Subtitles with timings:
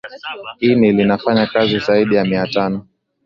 [0.61, 2.87] ini linafanya kazi zaidi ya mia tano